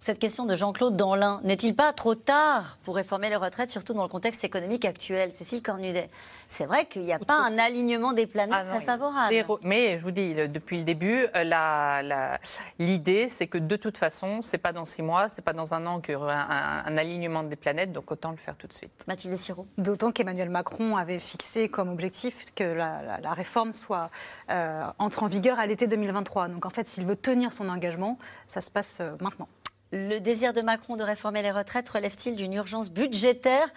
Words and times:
Cette 0.00 0.20
question 0.20 0.46
de 0.46 0.54
Jean-Claude 0.54 0.96
Danlin, 0.96 1.40
n'est-il 1.42 1.74
pas 1.74 1.92
trop 1.92 2.14
tard 2.14 2.78
pour 2.84 2.94
réformer 2.94 3.30
les 3.30 3.36
retraites, 3.36 3.68
surtout 3.68 3.94
dans 3.94 4.04
le 4.04 4.08
contexte 4.08 4.44
économique 4.44 4.84
actuel 4.84 5.32
Cécile 5.32 5.60
Cornudet, 5.60 6.08
c'est 6.46 6.66
vrai 6.66 6.86
qu'il 6.86 7.02
n'y 7.02 7.12
a 7.12 7.18
pas 7.18 7.34
un 7.34 7.58
alignement 7.58 8.12
des 8.12 8.28
planètes 8.28 8.54
Ah 8.56 8.62
non, 8.64 8.76
très 8.76 8.82
favorable. 8.86 9.34
Mais 9.64 9.98
je 9.98 10.02
vous 10.04 10.12
dis, 10.12 10.34
le- 10.34 10.46
depuis 10.46 10.78
le 10.78 10.84
début, 10.84 11.26
euh, 11.34 11.42
la- 11.42 12.02
la- 12.04 12.38
l'idée, 12.78 13.28
c'est 13.28 13.48
que 13.48 13.58
de 13.58 13.74
toute 13.74 13.98
façon, 13.98 14.40
c'est 14.40 14.56
pas 14.58 14.72
dans 14.72 14.84
six 14.84 15.02
mois, 15.02 15.28
c'est 15.28 15.42
pas 15.42 15.52
dans 15.52 15.74
un 15.74 15.84
an 15.84 16.00
qu'il 16.00 16.12
y 16.12 16.16
aura 16.16 16.32
un, 16.32 16.84
un 16.86 16.96
alignement 16.96 17.42
des 17.42 17.56
planètes, 17.56 17.90
donc 17.90 18.10
autant 18.12 18.30
le 18.30 18.36
faire 18.36 18.54
tout 18.56 18.68
de 18.68 18.72
suite. 18.72 18.92
Mathilde 19.08 19.36
Siro. 19.36 19.66
D'autant 19.78 20.12
qu'Emmanuel 20.12 20.48
Macron 20.48 20.96
avait 20.96 21.18
fixé 21.18 21.68
comme 21.68 21.88
objectif 21.88 22.54
que 22.54 22.62
la, 22.62 23.02
la- 23.02 23.18
la 23.20 23.32
réforme 23.32 23.72
soit 23.72 24.10
euh, 24.50 24.84
entre 25.00 25.24
en 25.24 25.26
vigueur 25.26 25.58
à 25.58 25.66
l'été 25.66 25.88
2023. 25.88 26.46
Donc 26.48 26.66
en 26.66 26.70
fait, 26.70 26.88
s'il 26.88 27.04
veut 27.04 27.16
tenir 27.16 27.52
son 27.52 27.68
engagement, 27.68 28.16
ça 28.46 28.60
se 28.60 28.70
passe 28.70 28.98
euh, 29.00 29.16
maintenant. 29.20 29.48
Le 29.90 30.18
désir 30.18 30.52
de 30.52 30.60
Macron 30.60 30.96
de 30.96 31.02
réformer 31.02 31.40
les 31.40 31.50
retraites 31.50 31.88
relève-t-il 31.88 32.36
d'une 32.36 32.52
urgence 32.52 32.90
budgétaire 32.90 33.68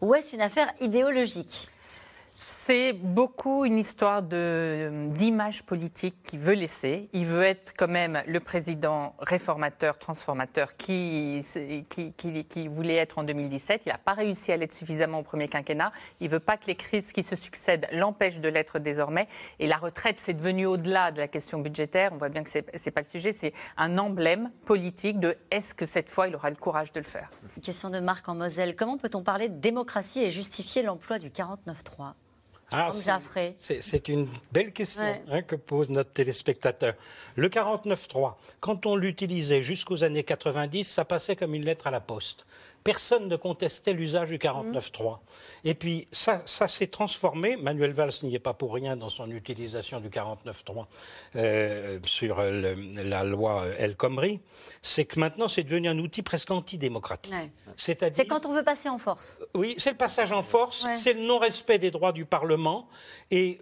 ou 0.00 0.14
est-ce 0.14 0.36
une 0.36 0.42
affaire 0.42 0.72
idéologique? 0.80 1.68
C'est 2.38 2.92
beaucoup 2.92 3.64
une 3.64 3.78
histoire 3.78 4.22
d'image 4.22 5.62
politique 5.62 6.22
qu'il 6.22 6.38
veut 6.38 6.52
laisser. 6.52 7.08
Il 7.14 7.24
veut 7.24 7.42
être 7.42 7.72
quand 7.78 7.88
même 7.88 8.22
le 8.26 8.40
président 8.40 9.14
réformateur, 9.18 9.98
transformateur 9.98 10.76
qui, 10.76 11.40
voulait 12.68 12.96
être 12.96 13.16
en 13.16 13.24
2017. 13.24 13.82
Il 13.86 13.88
n'a 13.88 13.96
pas 13.96 14.12
réussi 14.12 14.52
à 14.52 14.58
l'être 14.58 14.74
suffisamment 14.74 15.20
au 15.20 15.22
premier 15.22 15.48
quinquennat. 15.48 15.92
Il 16.20 16.28
veut 16.28 16.38
pas 16.40 16.58
que 16.58 16.66
les 16.66 16.74
crises 16.74 17.12
qui 17.12 17.22
se 17.22 17.36
succèdent 17.36 17.88
l'empêchent 17.90 18.40
de 18.40 18.50
l'être 18.50 18.80
désormais. 18.80 19.28
Et 19.58 19.66
la 19.66 19.78
retraite, 19.78 20.16
c'est 20.18 20.34
devenu 20.34 20.66
au-delà 20.66 21.12
de 21.12 21.20
la 21.20 21.28
question 21.28 21.60
budgétaire. 21.60 22.10
On 22.12 22.18
voit 22.18 22.28
bien 22.28 22.42
que 22.42 22.50
c'est 22.50 22.66
n'est 22.70 22.92
pas 22.92 23.00
le 23.00 23.06
sujet. 23.06 23.32
C'est 23.32 23.54
un 23.78 23.96
emblème 23.96 24.50
politique 24.66 25.20
de 25.20 25.38
est-ce 25.50 25.74
que 25.74 25.86
cette 25.86 26.10
fois, 26.10 26.28
il 26.28 26.36
aura 26.36 26.50
le 26.50 26.56
courage 26.56 26.92
de 26.92 27.00
le 27.00 27.06
faire. 27.06 27.30
Une 27.56 27.62
question 27.62 27.88
de 27.88 27.98
Marc 27.98 28.28
en 28.28 28.34
Moselle. 28.34 28.76
Comment 28.76 28.98
peut-on 28.98 29.22
parler 29.22 29.48
de 29.48 29.58
démocratie 29.58 30.22
et 30.22 30.30
justifier 30.30 30.82
l'emploi 30.82 31.18
du 31.18 31.30
49.3 31.30 32.12
Ah, 32.72 32.88
c'est- 32.90 34.08
une 34.08 34.26
belle 34.50 34.72
question 34.72 35.02
Ouais. 35.02 35.22
hein, 35.30 35.42
que 35.42 35.54
pose 35.54 35.88
notre 35.90 36.10
téléspectateur. 36.10 36.94
Le 37.36 37.48
49.3, 37.48 38.34
quand 38.60 38.86
on 38.86 38.96
l'utilisait 38.96 39.62
jusqu'aux 39.62 40.02
années 40.02 40.24
90, 40.24 40.84
ça 40.84 41.04
passait 41.04 41.36
comme 41.36 41.54
une 41.54 41.64
lettre 41.64 41.86
à 41.86 41.90
la 41.92 42.00
poste. 42.00 42.44
Personne 42.86 43.28
ne 43.28 43.36
contestait 43.36 43.92
l'usage 43.92 44.28
du 44.30 44.38
49.3. 44.38 45.18
Et 45.64 45.74
puis, 45.74 46.06
ça, 46.12 46.40
ça 46.46 46.68
s'est 46.68 46.86
transformé. 46.86 47.56
Manuel 47.56 47.92
Valls 47.92 48.12
n'y 48.22 48.34
est 48.34 48.38
pas 48.38 48.54
pour 48.54 48.72
rien 48.72 48.96
dans 48.96 49.08
son 49.10 49.30
utilisation 49.30 50.00
du 50.00 50.08
49.3 50.08 50.86
euh, 51.36 51.98
sur 52.06 52.40
le- 52.40 52.74
la 53.02 53.24
loi 53.24 53.66
El 53.78 53.96
Khomri. 53.96 54.40
C'est 54.82 55.04
que 55.04 55.18
maintenant, 55.20 55.48
c'est 55.48 55.64
devenu 55.64 55.88
un 55.88 55.98
outil 55.98 56.22
presque 56.22 56.50
antidémocratique. 56.50 57.32
Ouais. 57.32 57.50
C'est-à-dire 57.76 58.16
C'est 58.16 58.26
quand 58.26 58.46
on 58.46 58.52
veut 58.54 58.62
passer 58.64 58.88
en 58.88 58.98
force. 58.98 59.40
oui, 59.54 59.74
c'est 59.78 59.90
le 59.90 59.96
passage 59.96 60.32
en 60.32 60.42
force, 60.42 60.84
Ouais. 60.84 60.96
c'est 60.96 61.12
le 61.12 61.20
non-respect 61.26 61.78
des 61.78 61.90
droits 61.90 62.12
du 62.12 62.24
Parlement. 62.24 62.88
Et 63.30 63.58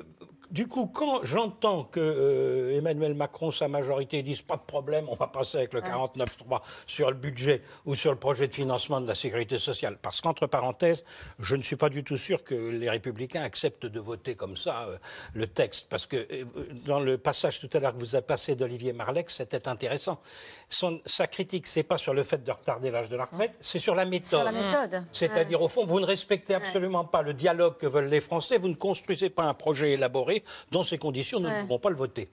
du 0.54 0.68
coup, 0.68 0.86
quand 0.86 1.24
j'entends 1.24 1.82
que 1.82 1.98
euh, 1.98 2.78
Emmanuel 2.78 3.14
Macron, 3.14 3.50
sa 3.50 3.66
majorité, 3.66 4.22
disent 4.22 4.42
pas 4.42 4.56
de 4.56 4.62
problème, 4.62 5.06
on 5.08 5.16
va 5.16 5.26
passer 5.26 5.58
avec 5.58 5.72
le 5.72 5.80
49.3 5.80 6.60
sur 6.86 7.10
le 7.10 7.16
budget 7.16 7.60
ou 7.86 7.96
sur 7.96 8.12
le 8.12 8.18
projet 8.18 8.46
de 8.46 8.54
financement 8.54 9.00
de 9.00 9.08
la 9.08 9.16
sécurité 9.16 9.58
sociale. 9.58 9.98
Parce 10.00 10.20
qu'entre 10.20 10.46
parenthèses, 10.46 11.04
je 11.40 11.56
ne 11.56 11.62
suis 11.62 11.74
pas 11.74 11.88
du 11.88 12.04
tout 12.04 12.16
sûr 12.16 12.44
que 12.44 12.54
les 12.54 12.88
Républicains 12.88 13.42
acceptent 13.42 13.86
de 13.86 13.98
voter 13.98 14.36
comme 14.36 14.56
ça 14.56 14.84
euh, 14.84 14.96
le 15.34 15.48
texte. 15.48 15.86
Parce 15.90 16.06
que 16.06 16.16
euh, 16.16 16.44
dans 16.86 17.00
le 17.00 17.18
passage 17.18 17.58
tout 17.58 17.68
à 17.72 17.80
l'heure 17.80 17.92
que 17.92 17.98
vous 17.98 18.14
avez 18.14 18.24
passé 18.24 18.54
d'Olivier 18.54 18.92
Marlex, 18.92 19.34
c'était 19.34 19.66
intéressant. 19.66 20.20
Son- 20.68 21.00
sa 21.04 21.26
critique, 21.26 21.66
c'est 21.66 21.82
pas 21.82 21.98
sur 21.98 22.14
le 22.14 22.22
fait 22.22 22.44
de 22.44 22.52
retarder 22.52 22.92
l'âge 22.92 23.08
de 23.08 23.16
la 23.16 23.24
retraite, 23.24 23.56
c'est 23.60 23.80
sur 23.80 23.96
la 23.96 24.04
méthode. 24.04 24.28
Sur 24.28 24.44
la 24.44 24.52
méthode. 24.52 25.02
C'est-à-dire, 25.12 25.60
au 25.60 25.66
fond, 25.68 25.84
vous 25.84 25.98
ne 25.98 26.06
respectez 26.06 26.54
absolument 26.54 27.04
pas 27.04 27.22
le 27.22 27.34
dialogue 27.34 27.76
que 27.76 27.88
veulent 27.88 28.06
les 28.06 28.20
Français, 28.20 28.56
vous 28.56 28.68
ne 28.68 28.74
construisez 28.76 29.30
pas 29.30 29.42
un 29.42 29.54
projet 29.54 29.94
élaboré. 29.94 30.43
Dans 30.70 30.82
ces 30.82 30.98
conditions, 30.98 31.40
nous 31.40 31.48
Ouais. 31.48 31.56
ne 31.56 31.62
pouvons 31.62 31.78
pas 31.78 31.90
le 31.90 31.96
voter. 31.96 32.28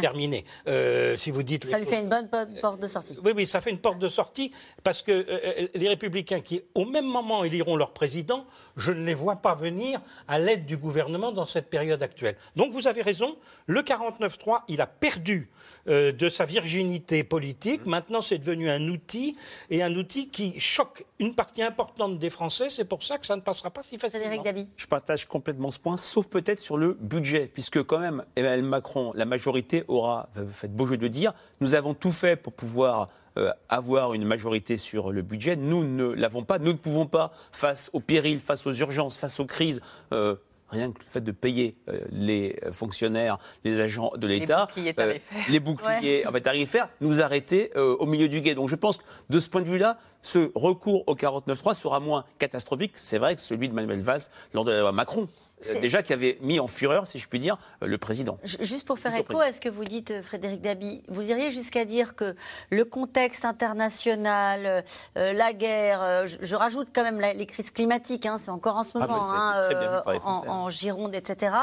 Terminé. 0.00 0.44
Euh, 0.66 1.16
si 1.16 1.30
vous 1.30 1.42
dites. 1.42 1.64
Ça 1.66 1.78
lui 1.78 1.86
fait 1.86 2.00
une 2.00 2.08
bonne 2.08 2.28
po- 2.28 2.38
porte 2.60 2.80
de 2.80 2.86
sortie. 2.86 3.16
oui, 3.24 3.32
oui, 3.34 3.46
ça 3.46 3.60
fait 3.60 3.70
une 3.70 3.78
porte 3.78 3.98
de 3.98 4.08
sortie 4.08 4.52
parce 4.82 5.02
que 5.02 5.12
euh, 5.12 5.68
les 5.74 5.88
républicains 5.88 6.40
qui, 6.40 6.62
au 6.74 6.84
même 6.84 7.06
moment, 7.06 7.44
éliront 7.44 7.76
leur 7.76 7.92
président, 7.92 8.46
je 8.76 8.92
ne 8.92 9.04
les 9.04 9.14
vois 9.14 9.36
pas 9.36 9.54
venir 9.54 10.00
à 10.28 10.38
l'aide 10.38 10.66
du 10.66 10.76
gouvernement 10.76 11.32
dans 11.32 11.44
cette 11.44 11.68
période 11.70 12.02
actuelle. 12.02 12.36
Donc 12.56 12.72
vous 12.72 12.86
avez 12.86 13.02
raison, 13.02 13.36
le 13.66 13.82
49-3, 13.82 14.62
il 14.68 14.80
a 14.80 14.86
perdu 14.86 15.50
euh, 15.88 16.12
de 16.12 16.28
sa 16.28 16.44
virginité 16.44 17.24
politique. 17.24 17.86
Maintenant, 17.86 18.22
c'est 18.22 18.38
devenu 18.38 18.68
un 18.68 18.88
outil 18.88 19.36
et 19.70 19.82
un 19.82 19.94
outil 19.96 20.28
qui 20.30 20.58
choque 20.60 21.04
une 21.18 21.34
partie 21.34 21.62
importante 21.62 22.18
des 22.18 22.30
Français. 22.30 22.68
C'est 22.68 22.84
pour 22.84 23.02
ça 23.02 23.18
que 23.18 23.26
ça 23.26 23.34
ne 23.36 23.40
passera 23.40 23.70
pas 23.70 23.82
si 23.82 23.98
facilement. 23.98 24.42
Dabi. 24.42 24.68
Je 24.76 24.86
partage 24.86 25.26
complètement 25.26 25.70
ce 25.70 25.78
point, 25.80 25.96
sauf 25.96 26.28
peut-être 26.28 26.58
sur 26.60 26.76
le 26.76 26.94
budget, 26.94 27.50
puisque 27.52 27.82
quand 27.82 27.98
même, 27.98 28.24
Emmanuel 28.36 28.62
Macron, 28.62 29.12
la 29.14 29.24
majorité 29.24 29.57
aura 29.88 30.28
euh, 30.36 30.46
fait 30.52 30.68
beau 30.68 30.86
jeu 30.86 30.96
de 30.96 31.08
dire, 31.08 31.32
nous 31.60 31.74
avons 31.74 31.94
tout 31.94 32.12
fait 32.12 32.36
pour 32.36 32.52
pouvoir 32.52 33.06
euh, 33.38 33.52
avoir 33.68 34.14
une 34.14 34.24
majorité 34.24 34.76
sur 34.76 35.12
le 35.12 35.22
budget. 35.22 35.56
Nous 35.56 35.84
ne 35.84 36.04
l'avons 36.06 36.42
pas. 36.44 36.58
Nous 36.58 36.72
ne 36.72 36.78
pouvons 36.78 37.06
pas, 37.06 37.32
face 37.52 37.90
aux 37.92 38.00
périls, 38.00 38.40
face 38.40 38.66
aux 38.66 38.72
urgences, 38.72 39.16
face 39.16 39.38
aux 39.40 39.46
crises. 39.46 39.80
euh, 40.12 40.34
Rien 40.70 40.92
que 40.92 40.98
le 40.98 41.06
fait 41.08 41.22
de 41.22 41.32
payer 41.32 41.76
euh, 41.88 41.98
les 42.10 42.60
fonctionnaires, 42.72 43.38
les 43.64 43.80
agents 43.80 44.12
de 44.18 44.26
l'État, 44.26 44.66
boucliers 44.66 44.92
tarifaires. 44.92 45.44
les 45.48 45.60
boucliers 45.60 46.26
en 46.26 46.32
fait, 46.32 46.42
tarifaires, 46.42 46.90
nous 47.00 47.22
arrêter 47.22 47.70
euh, 47.76 47.96
au 48.00 48.04
milieu 48.04 48.28
du 48.28 48.42
guet. 48.42 48.54
Donc 48.54 48.68
je 48.68 48.74
pense 48.76 48.98
que 48.98 49.02
de 49.30 49.40
ce 49.40 49.48
point 49.48 49.62
de 49.62 49.66
vue-là, 49.66 49.96
ce 50.20 50.50
recours 50.54 51.04
au 51.06 51.14
49.3 51.14 51.74
sera 51.74 52.00
moins 52.00 52.26
catastrophique, 52.38 52.92
c'est 52.96 53.16
vrai, 53.16 53.34
que 53.34 53.40
celui 53.40 53.70
de 53.70 53.74
Manuel 53.74 54.02
Valls 54.02 54.20
lors 54.52 54.66
de 54.66 54.72
la 54.72 54.80
loi 54.80 54.92
Macron. 54.92 55.26
Euh, 55.58 55.72
C'est- 55.72 55.80
déjà 55.80 56.02
qui 56.02 56.12
avait 56.12 56.38
mis 56.40 56.60
en 56.60 56.68
fureur, 56.68 57.08
si 57.08 57.18
je 57.18 57.28
puis 57.28 57.40
dire, 57.40 57.58
euh, 57.82 57.86
le 57.88 57.98
président. 57.98 58.38
Juste 58.44 58.86
pour 58.86 58.98
faire 58.98 59.14
écho 59.16 59.40
à 59.40 59.50
ce 59.50 59.60
que 59.60 59.68
vous 59.68 59.84
dites, 59.84 60.12
euh, 60.12 60.22
Frédéric 60.22 60.60
Dabi, 60.62 61.02
vous 61.08 61.30
iriez 61.30 61.50
jusqu'à 61.50 61.84
dire 61.84 62.14
que 62.14 62.36
le 62.70 62.84
contexte 62.84 63.44
international, 63.44 64.84
euh, 65.16 65.32
la 65.32 65.52
guerre, 65.52 66.00
euh, 66.02 66.26
je, 66.26 66.36
je 66.42 66.54
rajoute 66.56 66.88
quand 66.94 67.02
même 67.02 67.20
la- 67.20 67.32
les 67.34 67.46
crises 67.46 67.70
climatiques, 67.72 68.26
hein, 68.26 68.36
c'est 68.38 68.50
encore 68.50 68.76
en 68.76 68.82
ce 68.82 68.92
Ah, 68.96 69.00
moment, 69.00 69.20
hein, 69.32 70.02
en, 70.06 70.10
hein. 70.12 70.42
en 70.46 70.68
Gironde, 70.68 71.14
etc. 71.14 71.54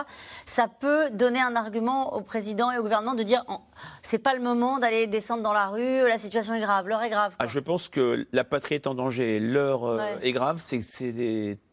Ça 0.45 0.67
peut 0.67 1.09
donner 1.11 1.39
un 1.39 1.55
argument 1.55 2.15
au 2.15 2.21
président 2.21 2.71
et 2.71 2.77
au 2.77 2.81
gouvernement 2.83 3.13
de 3.13 3.23
dire 3.23 3.43
c'est 4.01 4.19
pas 4.19 4.33
le 4.33 4.41
moment 4.41 4.79
d'aller 4.79 5.07
descendre 5.07 5.43
dans 5.43 5.53
la 5.53 5.67
rue, 5.67 6.07
la 6.07 6.17
situation 6.17 6.53
est 6.53 6.61
grave, 6.61 6.87
l'heure 6.87 7.01
est 7.03 7.09
grave. 7.09 7.35
Ah, 7.39 7.47
je 7.47 7.59
pense 7.59 7.87
que 7.89 8.27
la 8.31 8.43
patrie 8.43 8.75
est 8.75 8.87
en 8.87 8.95
danger, 8.95 9.39
l'heure 9.39 9.83
Ouais. 9.83 10.17
est 10.21 10.31
grave, 10.31 10.59
c'est 10.61 10.77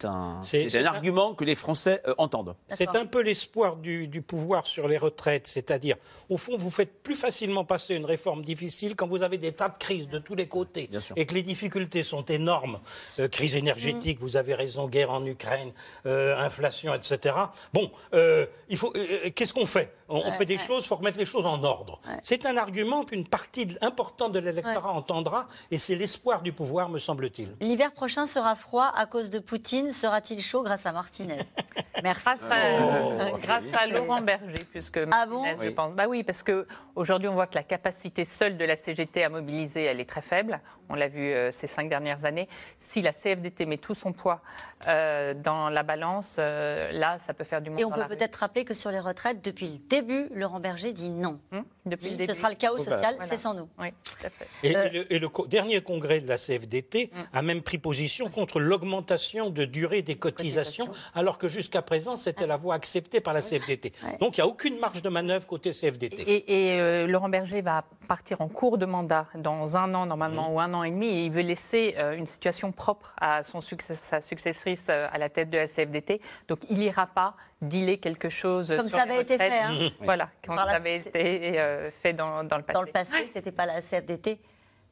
un, 0.04 0.38
c'est 0.42 0.76
un 0.78 0.82
un- 0.82 0.86
argument 0.86 1.34
que 1.34 1.44
les 1.44 1.54
Français 1.54 2.02
entendent. 2.18 2.54
C'est 2.68 2.88
un 2.96 3.06
peu 3.06 3.20
l'espoir 3.22 3.76
du, 3.76 4.06
du 4.08 4.22
pouvoir 4.22 4.66
sur 4.66 4.88
les 4.88 4.98
retraites, 4.98 5.46
c'est-à-dire, 5.46 5.96
au 6.28 6.36
fond, 6.36 6.56
vous 6.56 6.70
faites 6.70 7.02
plus 7.02 7.16
facilement 7.16 7.64
passer 7.64 7.94
une 7.94 8.04
réforme 8.04 8.42
difficile 8.44 8.96
quand 8.96 9.06
vous 9.06 9.22
avez 9.22 9.38
des 9.38 9.52
tas 9.52 9.68
de 9.68 9.78
crises 9.78 10.08
de 10.08 10.18
tous 10.18 10.34
les 10.34 10.48
côtés 10.48 10.88
et 11.16 11.26
que 11.26 11.34
les 11.34 11.42
difficultés 11.42 12.02
sont 12.02 12.24
énormes. 12.24 12.80
Euh, 13.18 13.28
crise 13.28 13.56
énergétique, 13.56 14.18
vous 14.20 14.36
avez 14.36 14.54
raison, 14.54 14.88
guerre 14.88 15.10
en 15.10 15.24
Ukraine, 15.26 15.72
euh, 16.06 16.36
inflation, 16.38 16.94
etc. 16.94 17.34
Bon, 17.72 17.90
euh, 18.14 18.46
il 18.68 18.76
faut. 18.76 18.92
euh, 18.96 19.30
Qu'est-ce 19.34 19.52
qu'on 19.54 19.66
fait? 19.66 19.92
On, 20.08 20.18
on 20.26 20.32
fait 20.32 20.44
des 20.44 20.58
choses, 20.58 20.84
il 20.84 20.86
faut 20.88 20.96
remettre 20.96 21.18
les 21.18 21.24
choses 21.26 21.46
en 21.46 21.62
ordre. 21.64 22.00
C'est 22.22 22.44
un 22.44 22.56
argument 22.58 23.04
qu'une 23.04 23.26
partie 23.26 23.66
de- 23.66 23.78
importante 23.80 24.32
de 24.32 24.38
l'électorat 24.38 24.92
entendra, 24.92 25.48
et 25.70 25.78
c'est 25.78 25.94
l'espoir 25.94 26.42
du 26.42 26.52
pouvoir, 26.52 26.88
me 26.90 26.98
semble-t-il. 26.98 27.56
L'hiver 27.60 27.92
prochain 27.92 28.26
sera 28.26 28.54
froid 28.54 28.92
à 28.94 29.06
cause 29.06 29.30
de 29.30 29.38
Poutine, 29.38 29.90
sera-t-il 29.90 30.42
chaud 30.42 30.62
grâce 30.62 30.84
à 30.86 30.92
Martinez? 30.92 31.38
Merci. 32.02 32.24
Grâce 32.24 32.50
à, 32.50 33.38
grâce 33.42 33.64
à 33.74 33.86
Laurent 33.86 34.20
Berger, 34.20 34.54
puisque 34.70 35.00
Ah 35.10 35.26
bon 35.26 35.44
je 35.44 35.66
Oui. 35.66 35.70
pense. 35.70 35.94
Bah 35.94 36.04
oui, 36.08 36.22
parce 36.22 36.42
que 36.42 36.66
aujourd'hui, 36.96 37.28
on 37.28 37.34
voit 37.34 37.46
que 37.46 37.54
la 37.54 37.62
capacité 37.62 38.24
seule 38.24 38.56
de 38.56 38.64
la 38.64 38.76
CGT 38.76 39.24
à 39.24 39.28
mobiliser, 39.28 39.84
elle 39.84 40.00
est 40.00 40.08
très 40.08 40.22
faible. 40.22 40.60
On 40.88 40.94
l'a 40.94 41.08
vu 41.08 41.22
euh, 41.32 41.50
ces 41.52 41.66
cinq 41.66 41.88
dernières 41.88 42.24
années. 42.26 42.48
Si 42.78 43.00
la 43.00 43.12
CFDT 43.12 43.64
met 43.66 43.78
tout 43.78 43.94
son 43.94 44.12
poids 44.12 44.42
euh, 44.88 45.32
dans 45.32 45.70
la 45.70 45.82
balance, 45.82 46.36
euh, 46.38 46.90
là, 46.92 47.16
ça 47.18 47.32
peut 47.32 47.44
faire 47.44 47.62
du 47.62 47.70
monde 47.70 47.80
Et 47.80 47.84
on 47.84 47.90
dans 47.90 47.96
peut 47.96 48.14
peut-être 48.16 48.36
rappeler 48.36 48.64
que 48.64 48.74
sur 48.74 48.90
les 48.90 49.00
retraites, 49.00 49.42
depuis 49.42 49.68
le 49.68 49.78
début, 49.88 50.28
Laurent 50.34 50.60
Berger 50.60 50.92
dit 50.92 51.08
non. 51.08 51.40
Hum, 51.52 51.64
depuis 51.86 52.06
Dit, 52.06 52.10
le 52.10 52.16
ce 52.18 52.22
début. 52.26 52.34
sera 52.38 52.50
le 52.50 52.56
chaos 52.56 52.78
social, 52.78 53.14
Voilà. 53.16 53.24
c'est 53.26 53.36
sans 53.36 53.54
nous. 53.54 53.68
Oui, 53.78 53.88
tout 54.04 54.26
à 54.26 54.30
fait. 54.30 54.46
Et, 54.62 54.76
Euh, 54.76 54.84
et 54.84 54.90
le, 54.90 55.12
et 55.14 55.18
le 55.18 55.28
co- 55.28 55.46
dernier 55.46 55.80
congrès 55.82 56.18
de 56.20 56.28
la 56.28 56.36
CFDT 56.36 57.10
a 57.32 57.42
même 57.42 57.62
pris 57.62 57.78
position 57.78 58.28
contre 58.28 58.60
l'augmentation 58.60 59.50
de 59.50 59.64
durée 59.64 60.02
des 60.02 60.16
cotisations, 60.16 60.90
alors 61.14 61.38
que 61.38 61.48
jusqu'à 61.48 61.80
présent, 61.92 62.16
c'était 62.16 62.46
la 62.46 62.56
voie 62.56 62.74
acceptée 62.76 63.20
par 63.20 63.34
la 63.34 63.42
CFDT. 63.42 63.92
Ouais. 64.02 64.16
Donc, 64.18 64.38
il 64.38 64.40
n'y 64.40 64.44
a 64.44 64.46
aucune 64.46 64.78
marge 64.78 65.02
de 65.02 65.08
manœuvre 65.10 65.46
côté 65.46 65.72
CFDT. 65.72 66.22
Et, 66.22 66.72
et, 66.76 66.80
euh, 66.80 67.06
Laurent 67.06 67.28
Berger 67.28 67.60
va 67.60 67.84
partir 68.08 68.40
en 68.40 68.48
cours 68.48 68.78
de 68.78 68.86
mandat 68.86 69.26
dans 69.34 69.76
un 69.76 69.92
an 69.94 70.06
normalement 70.06 70.50
ou 70.54 70.58
un 70.58 70.72
an 70.72 70.84
et 70.84 70.90
demi 70.90 71.06
et 71.08 71.24
il 71.26 71.30
veut 71.30 71.42
laisser 71.42 71.94
euh, 71.98 72.16
une 72.16 72.24
situation 72.24 72.72
propre 72.72 73.14
à 73.20 73.42
son 73.42 73.60
succès, 73.60 73.92
sa 73.94 74.22
successrice 74.22 74.86
euh, 74.88 75.06
à 75.12 75.18
la 75.18 75.28
tête 75.28 75.50
de 75.50 75.58
la 75.58 75.66
CFDT. 75.66 76.22
Donc 76.48 76.60
il 76.70 76.78
n'ira 76.78 77.06
pas 77.06 77.34
dealer 77.60 77.98
quelque 77.98 78.30
chose 78.30 78.74
Comme 78.74 78.88
sur 78.88 78.98
ça 78.98 79.04
les 79.04 79.12
avait 79.12 79.22
été 79.22 79.36
fait. 79.36 79.58
hein. 79.60 79.90
Voilà, 80.00 80.30
comme 80.46 80.56
ça 80.56 80.64
la 80.64 80.72
avait 80.76 80.96
été 80.96 81.60
euh, 81.60 81.90
fait 81.90 82.14
dans, 82.14 82.42
dans 82.42 82.56
le 82.56 82.62
passé. 82.62 82.72
Dans 82.74 82.82
le 82.82 82.90
passé, 82.90 83.28
c'était 83.34 83.52
pas 83.52 83.66
la 83.66 83.82
CFDT 83.82 84.38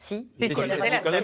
Si. 0.03 0.31
Si, 0.39 0.49
si, 0.49 0.55
c'était 0.55 0.69
c'est 0.69 0.79
la 0.79 0.97
Nicolas. 0.97 1.19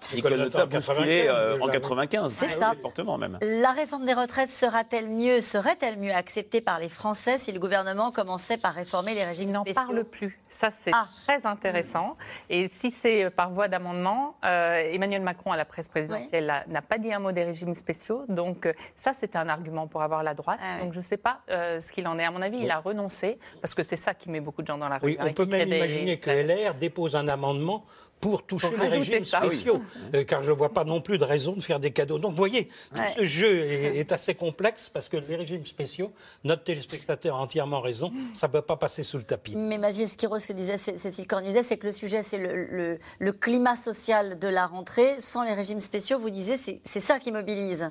C'était. 0.00 0.36
Notat. 0.38 0.66
C'est 0.70 0.76
bousculé 0.86 1.26
euh, 1.28 1.58
en 1.60 1.68
95. 1.68 2.32
C'est 2.32 2.46
Ah 2.46 2.58
ça. 2.58 2.72
Fortement 2.80 3.18
même. 3.18 3.38
La 3.42 3.72
réforme 3.72 4.06
des 4.06 4.14
retraites 4.14 4.48
sera-t-elle 4.48 5.10
mieux, 5.10 5.42
serait-elle 5.42 5.98
mieux 5.98 6.14
acceptée 6.14 6.62
par 6.62 6.78
les 6.78 6.88
Français 6.88 7.36
si 7.36 7.52
le 7.52 7.58
gouvernement 7.60 8.10
commençait 8.10 8.56
par 8.56 8.72
réformer 8.72 9.12
les 9.12 9.24
régimes 9.24 9.50
Il 9.50 9.52
n'en 9.52 9.60
spéciaux 9.64 9.82
parle 9.86 10.04
plus. 10.04 10.40
Ça, 10.48 10.70
c'est 10.70 10.92
Ah. 10.94 11.06
très 11.26 11.44
intéressant. 11.44 12.16
Et 12.48 12.68
si 12.68 12.90
c'est 12.90 13.24
euh, 13.24 13.30
par 13.30 13.50
voie 13.50 13.68
d'amendement, 13.68 14.36
euh, 14.46 14.90
Emmanuel 14.90 15.20
Macron, 15.20 15.52
à 15.52 15.58
la 15.58 15.66
presse 15.66 15.88
présidentielle, 15.88 16.46
là, 16.46 16.64
n'a 16.68 16.80
pas 16.80 16.96
dit 16.96 17.12
un 17.12 17.18
mot 17.18 17.32
des 17.32 17.44
régimes 17.44 17.74
spéciaux. 17.74 18.24
Donc, 18.30 18.66
ça, 18.94 19.12
c'est 19.12 19.36
un 19.36 19.50
argument 19.50 19.88
pour 19.88 20.00
avoir 20.02 20.22
la 20.22 20.32
droite. 20.32 20.58
Ah. 20.64 20.82
Donc, 20.82 20.94
je 20.94 20.98
ne 21.00 21.04
sais 21.04 21.18
pas 21.18 21.40
euh, 21.50 21.82
ce 21.82 21.92
qu'il 21.92 22.08
en 22.08 22.18
est. 22.18 22.24
À 22.24 22.30
mon 22.30 22.40
avis, 22.40 22.60
il 22.62 22.70
a 22.70 22.78
renoncé, 22.78 23.38
parce 23.60 23.74
que 23.74 23.82
c'est 23.82 23.96
ça 23.96 24.14
qui 24.14 24.30
met 24.30 24.40
beaucoup 24.40 24.62
de 24.62 24.66
gens 24.66 24.78
dans 24.78 24.88
la 24.88 24.96
rue. 24.96 25.08
Oui, 25.08 25.16
hein, 25.20 25.26
on 25.28 25.32
peut 25.34 25.44
même 25.44 25.68
imaginer 25.68 26.18
que 26.18 26.30
LR 26.30 26.77
dépose 26.78 27.14
un 27.16 27.28
amendement 27.28 27.84
pour 28.20 28.44
toucher 28.44 28.70
Pour 28.70 28.82
les 28.82 28.88
régimes 28.88 29.24
ça, 29.24 29.38
spéciaux, 29.42 29.80
Euh, 30.12 30.24
car 30.24 30.42
je 30.42 30.50
ne 30.50 30.56
vois 30.56 30.70
pas 30.74 30.82
non 30.82 31.00
plus 31.00 31.18
de 31.18 31.24
raison 31.24 31.52
de 31.52 31.60
faire 31.60 31.78
des 31.78 31.92
cadeaux. 31.92 32.18
Donc, 32.18 32.32
vous 32.32 32.36
voyez, 32.36 32.64
tout 32.92 33.00
Ouais. 33.00 33.14
ce 33.16 33.24
jeu 33.24 33.60
est, 33.60 33.96
est 33.98 34.10
assez 34.10 34.34
complexe 34.34 34.88
parce 34.88 35.08
que 35.08 35.16
les 35.18 35.36
régimes 35.36 35.64
spéciaux, 35.64 36.10
notre 36.42 36.64
téléspectateur 36.64 37.36
a 37.36 37.38
entièrement 37.38 37.80
raison, 37.80 38.10
ça 38.32 38.48
ne 38.48 38.52
peut 38.54 38.62
pas 38.62 38.76
passer 38.76 39.04
sous 39.04 39.18
le 39.18 39.22
tapis. 39.22 39.54
Mais 39.54 39.78
Mazier 39.78 40.08
Skiros, 40.08 40.40
ce 40.40 40.48
que 40.48 40.52
disait 40.52 40.76
Cé- 40.78 40.96
Cécile 40.96 41.28
Cornudet, 41.28 41.62
c'est 41.62 41.76
que 41.76 41.86
le 41.86 41.92
sujet, 41.92 42.22
c'est 42.22 42.38
le, 42.38 42.64
le- 42.66 42.98
le 43.20 43.32
climat 43.32 43.76
social 43.76 44.36
de 44.40 44.48
la 44.48 44.66
rentrée. 44.66 45.14
Sans 45.18 45.44
les 45.44 45.54
régimes 45.54 45.78
spéciaux, 45.80 46.18
vous 46.18 46.30
disiez, 46.30 46.56
c'est 46.56 46.80
ça 47.00 47.20
qui 47.20 47.30
mobilise. 47.30 47.88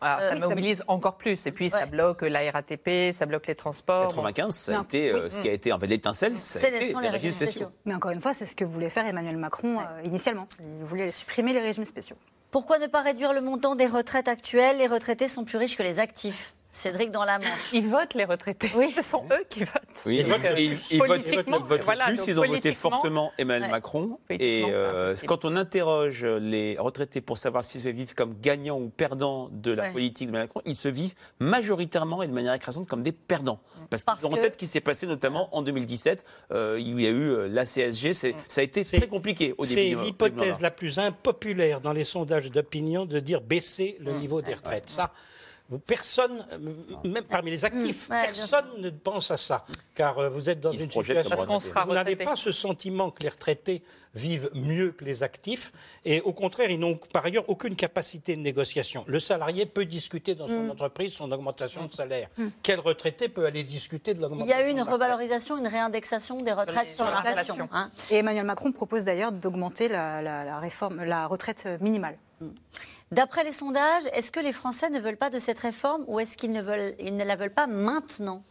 Alors, 0.00 0.18
Euh, 0.20 0.28
ça 0.28 0.34
oui, 0.34 0.40
ça- 0.40 0.48
mobilise 0.48 0.84
encore 0.88 1.16
plus. 1.16 1.46
Et 1.46 1.52
puis, 1.52 1.70
ça 1.70 1.86
bloque 1.86 2.22
la 2.22 2.50
RATP, 2.50 3.12
ça 3.12 3.26
bloque 3.26 3.46
les 3.46 3.54
transports. 3.54 4.08
95, 4.08 4.54
ça 4.54 4.72
a 4.72 4.76
Non. 4.78 4.82
été 4.82 5.10
euh, 5.10 5.30
ce 5.30 5.38
qui 5.40 5.48
a 5.48 5.52
été 5.52 5.72
en 5.72 5.78
fait 5.78 5.86
l'étincelle, 5.86 6.36
ça 6.38 6.58
a 6.58 6.62
C'est 6.62 6.74
été 6.74 6.94
les 7.00 7.08
régimes 7.08 7.30
spéciaux. 7.30 7.68
Mais 7.84 7.94
encore 7.94 8.10
une 8.10 8.20
fois, 8.20 8.34
c'est 8.34 8.46
ce 8.46 8.56
que 8.56 8.64
voulait 8.64 8.90
faire 8.90 9.06
Emmanuel 9.06 9.36
Macron 9.36 9.78
euh, 9.80 9.84
initialement. 10.04 10.46
Il 10.80 10.84
voulait 10.84 11.10
supprimer 11.10 11.52
les 11.52 11.60
régimes 11.60 11.84
spéciaux. 11.84 12.16
Pourquoi 12.50 12.78
ne 12.78 12.86
pas 12.86 13.02
réduire 13.02 13.32
le 13.32 13.40
montant 13.40 13.74
des 13.74 13.86
retraites 13.86 14.28
actuelles? 14.28 14.78
Les 14.78 14.86
retraités 14.86 15.28
sont 15.28 15.44
plus 15.44 15.58
riches 15.58 15.76
que 15.76 15.82
les 15.82 15.98
actifs. 15.98 16.54
Cédric 16.76 17.10
dans 17.10 17.24
la 17.24 17.38
Manche. 17.38 17.48
Ils 17.72 17.86
votent, 17.86 18.14
les 18.14 18.24
retraités. 18.24 18.70
Oui. 18.74 18.92
Ce 18.94 19.02
sont 19.02 19.24
eux 19.32 19.44
qui 19.48 19.60
votent. 19.60 19.72
Oui, 20.04 20.18
Ils 20.18 20.26
votent 20.26 20.40
ils 20.90 20.98
votent- 20.98 21.06
politiquement, 21.08 21.56
ils 21.58 21.64
votent 21.64 21.84
voilà, 21.84 22.06
plus, 22.08 22.26
ils 22.26 22.38
ont 22.38 22.46
voté 22.46 22.74
fortement 22.74 23.32
Emmanuel 23.38 23.62
Ouais. 23.62 23.70
Macron. 23.70 24.18
Et 24.30 24.64
euh, 24.68 25.14
quand 25.26 25.44
on 25.46 25.56
interroge 25.56 26.24
les 26.24 26.76
retraités 26.78 27.20
pour 27.22 27.38
savoir 27.38 27.64
s'ils 27.64 27.80
se 27.80 27.88
vivent 27.88 28.14
comme 28.14 28.34
gagnants 28.40 28.78
ou 28.78 28.90
perdants 28.90 29.48
de 29.52 29.70
la 29.72 29.84
Ouais. 29.84 29.92
politique 29.92 30.26
d'Emmanuel 30.26 30.48
Macron, 30.48 30.60
ils 30.66 30.76
se 30.76 30.88
vivent 30.88 31.14
majoritairement 31.40 32.22
et 32.22 32.28
de 32.28 32.32
manière 32.32 32.52
écrasante 32.54 32.86
comme 32.86 33.02
des 33.02 33.12
perdants. 33.12 33.58
Parce, 33.88 34.04
Parce 34.04 34.18
qu'ils 34.18 34.28
ont 34.28 34.32
en 34.32 34.36
que- 34.36 34.42
tête 34.42 34.52
ce 34.54 34.58
qui 34.58 34.66
s'est 34.66 34.80
passé 34.80 35.06
notamment 35.06 35.48
en 35.56 35.62
2017. 35.62 36.24
euh, 36.52 36.76
il 36.78 37.00
y 37.00 37.06
a 37.06 37.10
eu 37.10 37.30
euh, 37.30 37.48
la 37.48 37.64
CSG. 37.64 38.12
c'est- 38.12 38.34
Ça 38.48 38.60
a 38.60 38.64
été 38.64 38.84
très 38.84 39.08
compliqué 39.08 39.54
au 39.58 39.64
début. 39.64 39.74
C'est 39.96 40.04
l'hypothèse 40.04 40.60
la 40.60 40.70
plus 40.70 40.98
impopulaire 40.98 41.80
dans 41.80 41.92
les 41.92 42.04
sondages 42.04 42.50
d'opinion 42.50 43.06
de 43.06 43.18
dire 43.20 43.40
baisser 43.40 43.96
le 44.00 44.12
niveau 44.12 44.42
des 44.42 44.54
retraites. 44.54 44.90
Ça, 44.90 45.12
vous- 45.68 45.78
personne, 45.80 46.46
euh, 46.52 46.58
même 47.08 47.24
parmi 47.24 47.50
les 47.50 47.64
actifs, 47.64 48.08
Mmh. 48.08 48.12
Ouais, 48.12 48.22
bien 48.24 48.32
personne 48.32 48.66
ne 48.78 48.90
pense 48.90 49.30
à 49.30 49.36
ça. 49.36 49.64
Car 49.94 50.18
euh, 50.18 50.28
vous 50.28 50.48
êtes 50.48 50.60
dans 50.60 50.70
Ils 50.72 50.82
une 50.82 50.90
situation 50.90 51.58
sera 51.60 51.84
vous 51.84 51.94
n'avez 51.94 52.16
pas 52.16 52.36
ce 52.36 52.52
sentiment 52.52 53.10
que 53.10 53.22
les 53.22 53.28
retraités 53.28 53.82
vivent 54.14 54.48
mieux 54.54 54.92
que 54.92 55.04
les 55.04 55.22
actifs. 55.22 55.72
Et 56.04 56.20
au 56.22 56.32
contraire, 56.32 56.70
ils 56.70 56.78
n'ont 56.78 56.96
par 57.12 57.24
ailleurs 57.26 57.44
aucune 57.48 57.76
capacité 57.76 58.34
de 58.36 58.40
négociation. 58.40 59.04
Le 59.06 59.20
salarié 59.20 59.66
peut 59.66 59.84
discuter 59.84 60.34
dans 60.34 60.46
Mmh. 60.48 60.66
son 60.66 60.70
entreprise 60.70 61.12
son 61.12 61.30
augmentation 61.32 61.84
de 61.86 61.92
salaire. 61.92 62.28
Quel 62.62 62.80
retraité 62.80 63.28
peut 63.28 63.44
aller 63.46 63.62
discuter 63.64 64.14
de 64.14 64.18
Il 64.18 64.22
l'augmentation 64.22 64.56
y 64.58 64.62
a 64.62 64.66
eu 64.66 64.70
une 64.70 64.82
revalorisation, 64.82 65.56
une 65.58 65.66
réindexation 65.68 66.36
des 66.38 66.52
retraites 66.52 66.88
sur 66.94 67.04
sur 67.04 67.06
l'inflation. 67.06 67.68
hein. 67.72 67.90
Et 68.10 68.16
Emmanuel 68.16 68.44
Macron 68.44 68.72
propose 68.72 69.04
d'ailleurs 69.04 69.32
d'augmenter 69.32 69.88
la, 69.88 70.22
la- 70.22 70.44
la 70.44 70.58
réforme, 70.60 71.02
la 71.04 71.26
retraite 71.26 71.68
minimale. 71.80 72.16
D'après 73.12 73.44
les 73.44 73.52
sondages, 73.52 74.02
est-ce 74.12 74.32
que 74.32 74.40
les 74.40 74.52
Français 74.52 74.90
ne 74.90 74.98
veulent 74.98 75.16
pas 75.16 75.30
de 75.30 75.38
cette 75.38 75.60
réforme 75.60 76.04
ou 76.08 76.18
est-ce 76.18 76.36
qu'ils 76.36 76.50
ne, 76.52 77.24
la 77.24 77.36
veulent 77.36 77.54
pas 77.54 77.66
maintenant? 77.66 78.42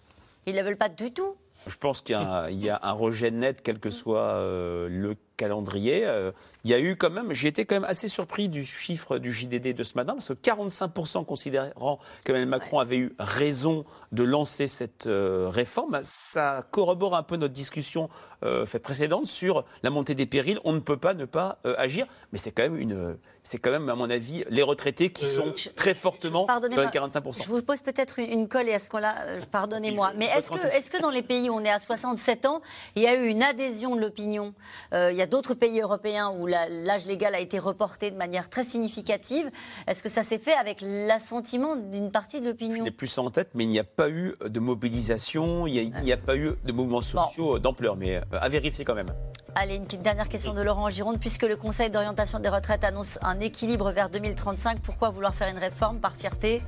Ils 0.45 0.53
ne 0.53 0.57
la 0.57 0.63
veulent 0.63 0.77
pas 0.77 0.89
du 0.89 1.11
tout. 1.11 1.35
Je 1.67 1.75
pense 1.77 2.01
qu'il 2.01 2.13
y, 2.13 2.15
a 2.15 2.21
un- 2.21 2.49
il 2.49 2.63
y 2.63 2.69
a 2.69 2.79
un 2.83 2.91
rejet 2.91 3.31
net, 3.31 3.61
quel 3.63 3.79
que 3.79 3.89
soit 3.89 4.21
euh, 4.21 4.87
le 4.89 5.15
calendrier. 5.37 6.05
Euh, 6.05 6.31
il 6.63 6.71
y 6.71 6.73
a 6.73 6.79
eu 6.79 6.95
quand 6.95 7.11
même, 7.11 7.31
j'ai 7.31 7.47
été 7.47 7.65
quand 7.65 7.75
même 7.75 7.85
assez 7.85 8.07
surpris 8.07 8.49
du 8.49 8.65
chiffre 8.65 9.19
du 9.19 9.31
JDD 9.31 9.75
de 9.75 9.83
ce 9.83 9.93
matin, 9.95 10.13
parce 10.13 10.29
que 10.29 10.33
45% 10.33 11.23
considérant 11.25 11.99
qu'Emmanuel 12.23 12.49
Macron 12.49 12.79
avait 12.79 12.97
eu 12.97 13.15
raison 13.19 13.85
de 14.11 14.23
lancer 14.23 14.67
cette 14.67 15.05
euh, 15.05 15.49
réforme, 15.49 15.99
ça 16.03 16.65
corrobore 16.71 17.15
un 17.15 17.23
peu 17.23 17.35
notre 17.35 17.53
discussion 17.53 18.09
euh, 18.45 18.65
faite 18.65 18.83
précédente 18.83 19.25
sur 19.25 19.65
la 19.81 19.89
montée 19.89 20.13
des 20.13 20.25
périls. 20.25 20.59
On 20.65 20.73
ne 20.73 20.79
peut 20.79 20.97
pas 20.97 21.13
ne 21.13 21.25
pas 21.25 21.57
euh, 21.65 21.73
agir, 21.77 22.05
mais 22.31 22.37
c'est 22.37 22.51
quand 22.51 22.63
même 22.63 22.77
une, 22.77 23.17
c'est 23.43 23.57
quand 23.57 23.71
même 23.71 23.89
à 23.89 23.95
mon 23.95 24.09
avis 24.09 24.43
les 24.49 24.61
retraités 24.61 25.11
qui 25.11 25.25
sont 25.25 25.53
très 25.75 25.95
fortement 25.95 26.45
dans 26.45 26.59
les 26.61 26.75
45%. 26.75 27.43
Je 27.43 27.47
vous 27.47 27.63
pose 27.63 27.81
peut-être 27.81 28.19
une, 28.19 28.29
une 28.29 28.47
colle 28.47 28.67
et 28.67 28.73
à 28.73 28.79
ce 28.79 28.89
euh, 28.93 29.41
pardonnez-moi. 29.51 30.11
Mais 30.17 30.25
est-ce 30.25 30.51
que, 30.91 31.01
dans 31.01 31.09
les 31.09 31.23
pays 31.23 31.49
où 31.49 31.53
on 31.53 31.61
est 31.61 31.71
à 31.71 31.79
67 31.79 32.45
ans, 32.45 32.61
il 32.95 33.03
y 33.03 33.07
a 33.07 33.15
eu 33.15 33.27
une 33.27 33.41
adhésion 33.41 33.95
de 33.95 34.01
l'opinion? 34.01 34.53
Il 34.91 35.15
y 35.15 35.21
a 35.21 35.24
d'autres 35.25 35.53
pays 35.53 35.79
européens 35.81 36.31
où 36.37 36.47
l'âge 36.47 37.05
légal 37.05 37.35
a 37.35 37.39
été 37.39 37.59
reporté 37.59 38.11
de 38.11 38.15
manière 38.15 38.49
très 38.49 38.63
significative. 38.63 39.49
Est-ce 39.87 40.03
que 40.03 40.09
ça 40.09 40.23
s'est 40.23 40.39
fait 40.39 40.53
avec 40.53 40.79
l'assentiment 40.81 41.75
d'une 41.75 42.11
partie 42.11 42.39
de 42.39 42.45
Je 42.45 42.49
l'opinion 42.49 42.83
n'ai 42.83 42.91
plus 42.91 43.07
ça 43.07 43.21
en 43.21 43.29
tête, 43.29 43.49
mais 43.53 43.63
il 43.63 43.69
n'y 43.69 43.79
a 43.79 43.83
pas 43.83 44.09
eu 44.09 44.35
de 44.45 44.59
mobilisation, 44.59 45.67
il 45.67 45.91
n'y 45.91 46.11
a, 46.11 46.15
a 46.15 46.17
pas 46.17 46.35
eu 46.35 46.51
de 46.63 46.71
mouvements 46.71 47.01
sociaux 47.01 47.59
d'ampleur, 47.59 47.95
mais 47.95 48.17
euh, 48.17 48.21
à 48.39 48.49
vérifier 48.49 48.85
quand 48.85 48.95
même. 48.95 49.09
Allez, 49.55 49.75
une 49.75 49.85
dernière 49.85 50.27
question 50.27 50.53
de 50.53 50.61
Laurent 50.61 50.89
Gironde. 50.89 51.19
Puisque 51.19 51.43
le 51.43 51.55
Conseil 51.55 51.89
d'orientation 51.89 52.39
des 52.39 52.49
retraites 52.49 52.83
annonce 52.83 53.17
un 53.21 53.39
équilibre 53.39 53.91
vers 53.91 54.09
2035, 54.09 54.81
pourquoi 54.81 55.09
vouloir 55.09 55.33
faire 55.33 55.47
une 55.47 55.57
réforme 55.57 55.99
par 55.99 56.13
fierté? 56.15 56.61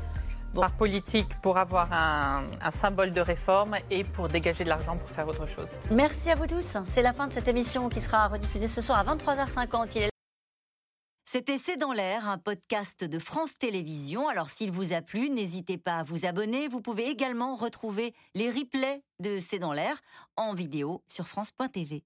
Bon. 0.53 0.61
Par 0.61 0.75
politique, 0.75 1.39
pour 1.41 1.57
avoir 1.57 1.91
un, 1.93 2.43
un 2.61 2.71
symbole 2.71 3.11
de 3.13 3.21
réforme 3.21 3.75
et 3.91 4.03
pour 4.03 4.27
dégager 4.27 4.63
de 4.63 4.69
l'argent 4.69 4.97
pour 4.97 5.09
faire 5.09 5.27
autre 5.27 5.45
chose. 5.45 5.69
Merci 5.91 6.31
à 6.31 6.35
vous 6.35 6.47
tous. 6.47 6.77
C'est 6.85 7.01
la 7.01 7.13
fin 7.13 7.27
de 7.27 7.33
cette 7.33 7.47
émission 7.47 7.89
qui 7.89 7.99
sera 7.99 8.27
rediffusée 8.27 8.67
ce 8.67 8.81
soir 8.81 8.97
à 8.99 9.15
23h50. 9.15 9.91
Il 9.95 10.03
est 10.03 10.09
C'était 11.29 11.57
C'est 11.57 11.75
dans 11.75 11.91
l'air, 11.93 12.27
un 12.27 12.37
podcast 12.37 13.03
de 13.03 13.19
France 13.19 13.57
Télévisions. 13.57 14.29
Alors 14.29 14.49
s'il 14.49 14.71
vous 14.71 14.93
a 14.93 15.01
plu, 15.01 15.29
n'hésitez 15.29 15.77
pas 15.77 15.97
à 15.99 16.03
vous 16.03 16.25
abonner. 16.25 16.67
Vous 16.67 16.81
pouvez 16.81 17.07
également 17.07 17.55
retrouver 17.55 18.13
les 18.33 18.49
replays 18.49 19.03
de 19.19 19.39
C'est 19.39 19.59
dans 19.59 19.73
l'air 19.73 19.99
en 20.37 20.53
vidéo 20.53 21.03
sur 21.07 21.27
France.tv. 21.27 22.03